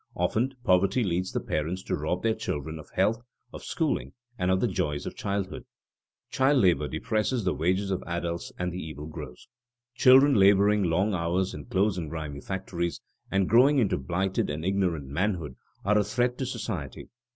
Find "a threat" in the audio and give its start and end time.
15.99-16.35